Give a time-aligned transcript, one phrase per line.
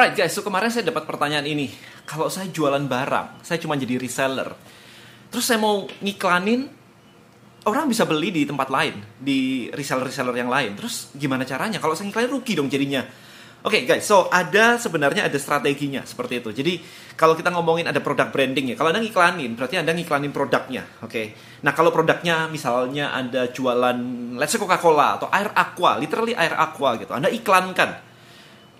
[0.00, 1.68] Alright guys, so kemarin saya dapat pertanyaan ini.
[2.08, 4.48] Kalau saya jualan barang, saya cuma jadi reseller.
[5.28, 6.64] Terus saya mau ngiklanin,
[7.68, 10.72] orang bisa beli di tempat lain, di reseller-reseller yang lain.
[10.72, 11.76] Terus gimana caranya?
[11.84, 13.04] Kalau saya ngiklanin rugi dong jadinya.
[13.60, 16.48] Oke okay, guys, so ada sebenarnya ada strateginya seperti itu.
[16.48, 16.80] Jadi
[17.12, 21.12] kalau kita ngomongin ada produk branding ya, kalau anda ngiklanin berarti anda ngiklanin produknya, oke.
[21.12, 21.36] Okay?
[21.60, 24.00] Nah kalau produknya misalnya anda jualan,
[24.40, 28.09] let's say Coca-Cola atau air aqua, literally air aqua gitu, anda iklankan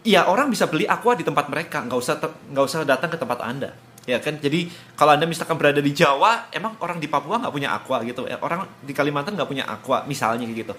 [0.06, 1.84] ya orang bisa beli aqua di tempat mereka.
[1.84, 3.70] Nggak usah nggak usah datang ke tempat anda.
[4.09, 4.40] Ya kan?
[4.40, 8.24] Jadi kalau anda misalkan berada di Jawa emang orang di Papua nggak punya aqua gitu?
[8.24, 10.73] Ya, orang di Kalimantan nggak punya aqua misalnya gitu.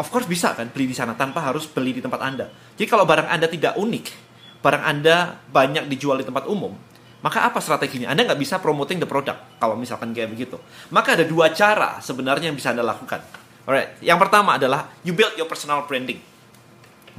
[0.00, 2.48] Of course bisa kan beli di sana tanpa harus beli di tempat anda.
[2.76, 6.76] Jadi kalau barang anda tidak unik barang anda banyak dijual di tempat umum
[7.20, 8.08] maka apa strateginya?
[8.08, 10.56] Anda nggak bisa promoting the product kalau misalkan kayak begitu.
[10.88, 13.20] Maka ada dua cara sebenarnya yang bisa anda lakukan.
[13.68, 16.16] Alright yang pertama adalah you build your personal branding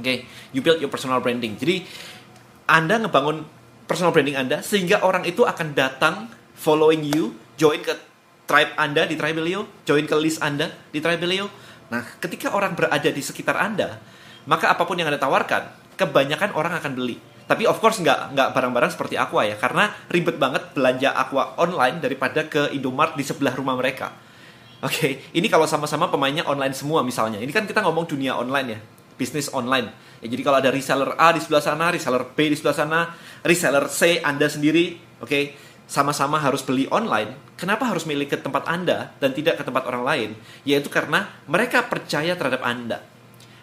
[0.00, 0.16] Oke, okay?
[0.56, 1.58] you build your personal branding.
[1.60, 1.84] Jadi
[2.64, 3.44] Anda ngebangun
[3.84, 7.92] personal branding Anda sehingga orang itu akan datang following you, join ke
[8.48, 11.50] tribe Anda di Tribelio, join ke list Anda di Tribelio.
[11.92, 14.00] Nah, ketika orang berada di sekitar Anda,
[14.48, 17.20] maka apa pun yang Anda tawarkan, kebanyakan orang akan beli.
[17.44, 22.00] Tapi of course nggak nggak barang-barang seperti Aqua ya, karena ribet banget belanja Aqua online
[22.00, 24.14] daripada ke Indomart di sebelah rumah mereka.
[24.82, 27.38] Oke, okay, ini kalau sama-sama pemainnya online semua misalnya.
[27.38, 28.80] Ini kan kita ngomong dunia online ya
[29.22, 30.18] bisnis online.
[30.18, 33.00] Ya, jadi kalau ada reseller A di sebelah sana, reseller B di sebelah sana,
[33.46, 35.44] reseller C Anda sendiri, oke, okay,
[35.86, 37.54] sama-sama harus beli online.
[37.54, 40.30] Kenapa harus milih ke tempat Anda dan tidak ke tempat orang lain?
[40.66, 42.98] Yaitu karena mereka percaya terhadap Anda.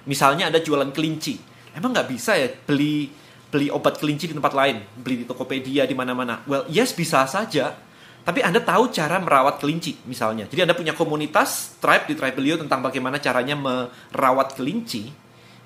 [0.08, 1.36] Misalnya Anda jualan kelinci,
[1.76, 3.12] emang nggak bisa ya beli
[3.50, 6.46] beli obat kelinci di tempat lain, beli di Tokopedia di mana-mana.
[6.46, 7.74] Well, yes bisa saja,
[8.22, 10.46] tapi Anda tahu cara merawat kelinci misalnya.
[10.46, 15.10] Jadi Anda punya komunitas tribe di Tribelio tentang bagaimana caranya merawat kelinci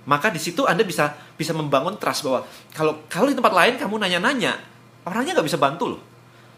[0.04, 2.44] maka di situ Anda bisa bisa membangun trust bahwa
[2.76, 4.54] kalau kalau di tempat lain kamu nanya-nanya,
[5.08, 6.02] orangnya nggak bisa bantu loh.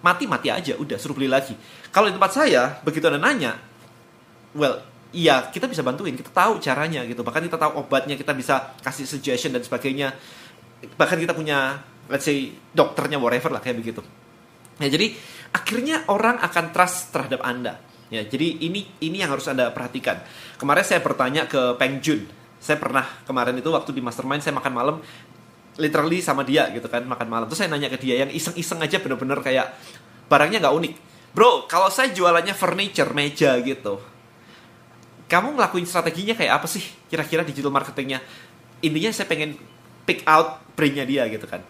[0.01, 1.53] Mati-mati aja, udah suruh beli lagi.
[1.89, 3.57] Kalau di tempat saya, begitu Anda nanya,
[4.53, 4.81] well,
[5.13, 7.22] iya kita bisa bantuin, kita tahu caranya gitu.
[7.22, 10.13] Bahkan kita tahu obatnya, kita bisa kasih suggestion dan sebagainya.
[10.97, 14.01] Bahkan kita punya, let's say, dokternya, whatever lah, kayak begitu.
[14.81, 15.16] Ya, jadi
[15.56, 17.79] akhirnya orang akan trust terhadap Anda.
[18.13, 20.22] Ya, jadi ini ini yang harus Anda perhatikan.
[20.62, 22.29] Kemarin saya bertanya ke Peng Jun,
[22.66, 24.96] saya pernah kemarin itu waktu di mastermind saya makan malam
[25.78, 27.46] literally sama dia gitu kan makan malam.
[27.46, 29.78] Terus saya nanya ke dia yang iseng-iseng aja bener-bener kayak
[30.26, 30.94] barangnya nggak unik.
[31.38, 34.02] Bro kalau saya jualannya furniture meja gitu
[35.25, 38.22] kamu ngelakuin strateginya kayak apa sih kira-kira digital marketingnya?
[38.81, 39.58] Intinya saya pengen
[40.09, 41.62] pick out brandnya dia gitu kan.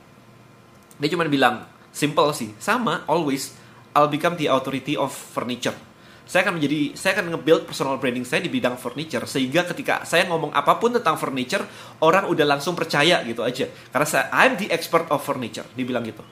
[0.95, 2.55] Dia cuma bilang simple sih.
[2.59, 3.51] Sama always
[3.95, 5.75] I'll become the authority of furniture
[6.25, 10.25] saya akan menjadi saya akan nge-build personal branding saya di bidang furniture sehingga ketika saya
[10.25, 11.61] ngomong apa pun tentang furniture
[12.01, 13.69] orang udah langsung percaya gitu aja.
[13.93, 16.25] Karena saya I'm the expert of furniture dibilang gitu.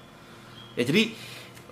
[0.73, 1.13] Ya jadi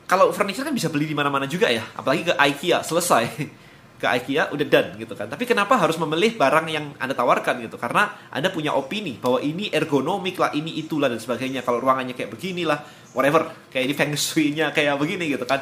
[0.06, 3.26] kalau furniture kan bisa beli di mana-mana juga ya apalagi ke IKEA selesai.
[4.02, 5.30] Ke IKEA udah done gitu kan.
[5.30, 7.78] Tapi kenapa harus memilih barang yang anda tawarkan gitu?
[7.78, 11.62] Karena anda punya opini bahwa ini ergonomik lah ini itulah dan sebagainya.
[11.62, 12.82] Kalau ruangannya kayak beginilah
[13.14, 13.54] whatever.
[13.70, 15.62] Kayak ini feng shui-nya kayak begini gitu kan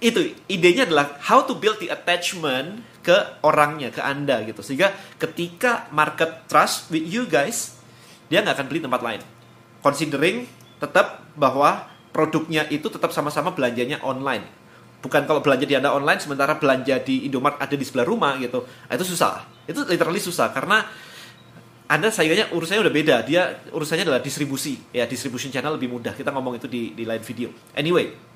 [0.00, 3.12] itu idenya adalah how to build the attachment ke
[3.44, 4.64] orangnya ke anda gitu.
[4.64, 7.76] Sehingga ketika market trust with you guys
[8.32, 9.20] dia nggak akan beli tempat lain.
[9.84, 10.48] Considering
[10.80, 11.84] tetap bahwa
[12.16, 14.44] produknya itu tetap sama-sama belanjanya online.
[15.00, 18.64] Bukan kalau belanja di anda online sementara belanja di Indomart ada di sebelah rumah gitu.
[18.64, 19.44] Nah, itu susah.
[19.68, 20.84] Itu literally susah karena
[21.90, 23.16] anda saingannya urusannya udah beda.
[23.24, 24.80] Dia urusannya adalah distribusi.
[24.92, 26.16] Ya distribution channel lebih mudah.
[26.16, 27.52] Kita ngomong itu di di lain video.
[27.76, 28.29] Anyway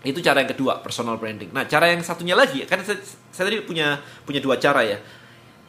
[0.00, 1.52] itu cara yang kedua, personal branding.
[1.52, 4.96] Nah, cara yang satunya lagi, kan saya, saya tadi punya punya dua cara ya.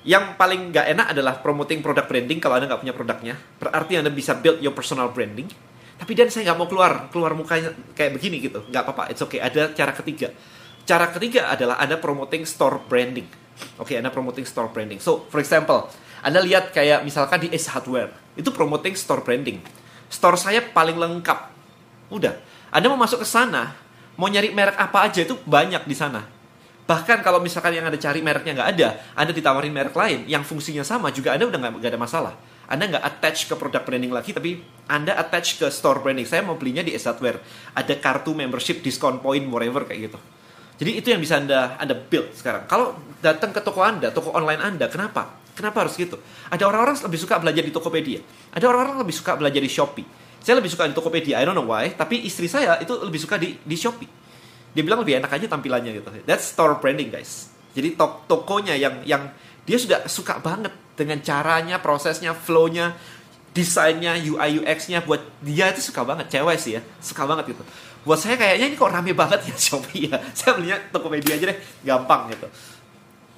[0.07, 3.35] Yang paling nggak enak adalah promoting produk branding kalau anda nggak punya produknya.
[3.59, 5.51] Berarti anda bisa build your personal branding.
[5.99, 8.63] Tapi dan saya nggak mau keluar keluar mukanya kayak begini gitu.
[8.71, 9.43] Nggak apa-apa, it's okay.
[9.43, 10.31] Ada cara ketiga.
[10.87, 13.27] Cara ketiga adalah anda promoting store branding.
[13.77, 14.97] Oke, okay, anda promoting store branding.
[14.97, 15.91] So, for example,
[16.25, 19.61] anda lihat kayak misalkan di Ace Hardware, itu promoting store branding.
[20.09, 21.39] Store saya paling lengkap.
[22.09, 22.33] Udah,
[22.73, 23.77] anda mau masuk ke sana,
[24.15, 26.23] mau nyari merek apa aja itu banyak di sana.
[26.87, 30.83] Bahkan kalau misalkan yang ada cari mereknya nggak ada, Anda ditawarin merek lain yang fungsinya
[30.83, 32.33] sama juga Anda udah nggak ada masalah.
[32.67, 36.27] Anda nggak attach ke produk branding lagi, tapi Anda attach ke store branding.
[36.27, 37.39] Saya mau belinya di Esatware.
[37.75, 40.19] Ada kartu membership, discount point, whatever kayak gitu.
[40.81, 42.67] Jadi itu yang bisa Anda Anda build sekarang.
[42.67, 45.39] Kalau datang ke toko Anda, toko online Anda, kenapa?
[45.51, 46.15] Kenapa harus gitu?
[46.47, 48.19] Ada orang-orang lebih suka belajar di Tokopedia.
[48.55, 50.07] Ada orang-orang lebih suka belajar di Shopee.
[50.41, 53.37] Saya lebih suka di Tokopedia, I don't know why, tapi istri saya itu lebih suka
[53.37, 54.09] di di Shopee.
[54.73, 56.09] Dia bilang lebih enak aja tampilannya gitu.
[56.25, 57.53] That's store branding, guys.
[57.77, 59.29] Jadi to tokonya yang yang
[59.63, 62.97] dia sudah suka banget dengan caranya, prosesnya, flow-nya.
[63.51, 67.59] desainnya, UI UX-nya buat dia itu suka banget, cewek sih ya, suka banget gitu.
[68.07, 70.17] Buat saya kayaknya ini kok rame banget ya Shopee ya.
[70.37, 72.47] Saya belinya Tokopedia aja deh, gampang gitu.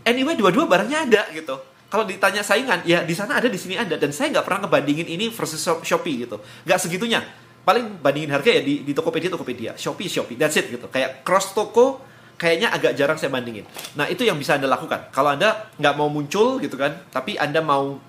[0.05, 1.57] Anyway, dua-dua barangnya ada gitu.
[1.93, 3.93] Kalau ditanya saingan, ya di sana ada, di sini ada.
[4.01, 6.41] Dan saya nggak pernah ngebandingin ini versus Shopee gitu.
[6.65, 7.21] Nggak segitunya.
[7.61, 9.77] Paling bandingin harga ya di, di Tokopedia, Tokopedia.
[9.77, 10.33] Shopee, Shopee.
[10.33, 10.89] That's it gitu.
[10.89, 12.01] Kayak cross toko,
[12.33, 13.69] kayaknya agak jarang saya bandingin.
[13.93, 15.13] Nah, itu yang bisa Anda lakukan.
[15.13, 18.01] Kalau Anda nggak mau muncul gitu kan, tapi Anda mau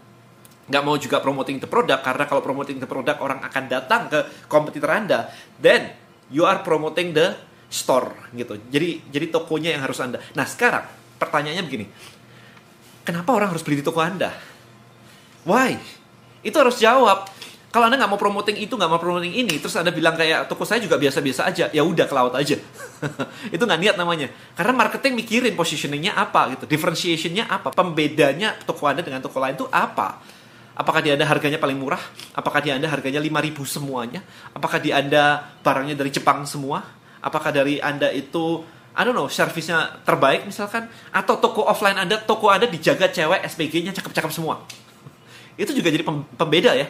[0.64, 4.48] nggak mau juga promoting the product karena kalau promoting the product orang akan datang ke
[4.48, 5.28] kompetitor Anda,
[5.60, 5.92] then
[6.32, 7.36] you are promoting the
[7.68, 8.56] store gitu.
[8.72, 10.24] Jadi jadi tokonya yang harus Anda.
[10.32, 10.88] Nah, sekarang
[11.20, 11.86] pertanyaannya begini.
[13.04, 14.32] Kenapa orang harus beli di toko Anda?
[15.44, 15.76] Why?
[16.40, 17.28] Itu harus jawab.
[17.68, 20.62] Kalau Anda nggak mau promoting itu, nggak mau promoting ini, terus Anda bilang kayak toko
[20.62, 22.54] saya juga biasa-biasa aja, ya udah ke laut aja.
[23.54, 24.30] itu nggak niat namanya.
[24.54, 29.66] Karena marketing mikirin positioningnya apa gitu, differentiationnya apa, pembedanya toko Anda dengan toko lain itu
[29.68, 30.22] apa.
[30.74, 32.02] Apakah di Anda harganya paling murah?
[32.34, 34.22] Apakah di Anda harganya 5000 semuanya?
[34.54, 36.78] Apakah di Anda barangnya dari Jepang semua?
[37.22, 38.62] Apakah dari Anda itu
[38.94, 43.90] I don't know, servisnya terbaik misalkan atau toko offline Anda, toko Anda dijaga cewek SPG-nya
[43.90, 44.62] cakep-cakep semua.
[45.58, 46.06] Itu juga jadi
[46.38, 46.86] pembeda ya.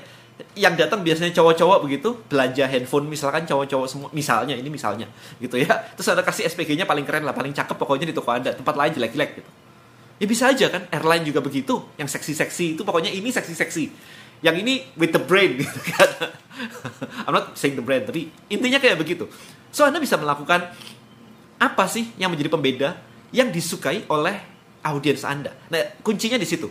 [0.52, 5.08] Yang datang biasanya cowok-cowok begitu, belanja handphone misalkan cowok-cowok semua, misalnya ini misalnya
[5.40, 5.80] gitu ya.
[5.96, 8.92] Terus Anda kasih SPG-nya paling keren lah, paling cakep pokoknya di toko Anda, tempat lain
[9.00, 9.50] jelek-jelek gitu.
[10.20, 13.84] Ya bisa aja kan, airline juga begitu, yang seksi-seksi itu pokoknya ini seksi-seksi.
[14.44, 16.28] Yang ini with the brain gitu kan.
[17.24, 19.24] I'm not saying the brand, tapi intinya kayak begitu.
[19.74, 20.70] So Anda bisa melakukan
[21.58, 22.88] apa sih yang menjadi pembeda
[23.34, 24.36] yang disukai oleh
[24.84, 25.54] audiens Anda?
[25.70, 26.70] Nah, kuncinya di situ.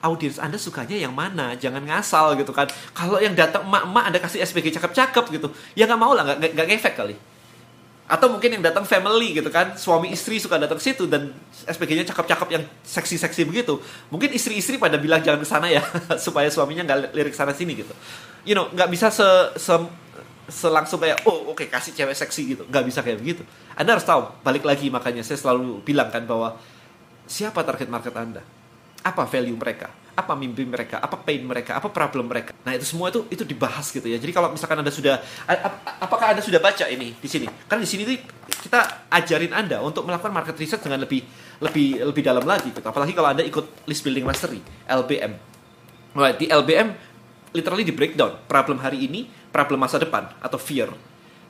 [0.00, 1.52] Audiens Anda sukanya yang mana?
[1.60, 2.68] Jangan ngasal gitu kan.
[2.96, 6.68] Kalau yang datang emak-emak Anda kasih SPG cakep-cakep gitu, ya nggak mau lah, nggak nggak
[6.80, 7.16] efek kali.
[8.10, 11.30] Atau mungkin yang datang family gitu kan, suami istri suka datang situ dan
[11.62, 13.78] SPG-nya cakep-cakep yang seksi-seksi begitu.
[14.10, 15.78] Mungkin istri-istri pada bilang jangan ke sana ya,
[16.24, 17.94] supaya suaminya nggak lirik sana sini gitu.
[18.42, 19.28] You know, nggak bisa se,
[19.60, 19.74] se
[20.50, 22.62] selangsung kayak oh oke okay, kasih cewek seksi gitu.
[22.66, 23.42] Nggak bisa kayak begitu.
[23.78, 26.58] Anda harus tahu balik lagi makanya saya selalu bilang kan bahwa
[27.24, 28.42] siapa target market anda?
[29.00, 29.88] Apa value mereka?
[30.12, 31.00] Apa mimpi mereka?
[31.00, 31.78] Apa pain mereka?
[31.80, 32.52] Apa problem mereka?
[32.66, 34.20] Nah itu semua itu itu dibahas gitu ya.
[34.20, 35.16] Jadi kalau misalkan anda sudah
[36.02, 37.48] apakah anda sudah baca ini di sini?
[37.64, 38.04] Karena di sini
[38.60, 41.24] kita ajarin anda untuk melakukan market research dengan lebih
[41.64, 42.84] lebih lebih dalam lagi gitu.
[42.84, 45.50] Apalagi kalau anda ikut list building mastery LBM
[46.14, 46.88] right, di LBM
[47.52, 50.90] literally di breakdown problem hari ini problem masa depan atau fear.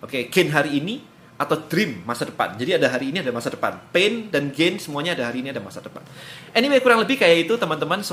[0.01, 1.05] Oke, okay, gain hari ini
[1.41, 2.53] atau dream masa depan.
[2.61, 3.81] Jadi ada hari ini ada masa depan.
[3.93, 6.05] Pain dan gain semuanya ada hari ini ada masa depan.
[6.53, 8.05] Anyway, kurang lebih kayak itu teman-teman.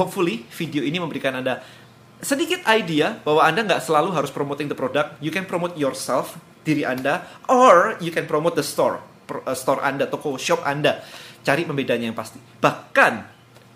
[0.00, 1.60] Hopefully video ini memberikan Anda
[2.24, 5.20] sedikit idea bahwa Anda nggak selalu harus promoting the product.
[5.20, 10.08] You can promote yourself, diri Anda, or you can promote the store, uh, store Anda,
[10.08, 11.04] toko shop Anda.
[11.44, 12.40] Cari pembedanya yang pasti.
[12.40, 13.12] Bahkan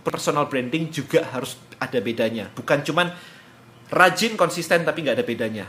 [0.01, 2.49] personal branding juga harus ada bedanya.
[2.53, 3.13] Bukan cuman
[3.93, 5.67] rajin konsisten tapi nggak ada bedanya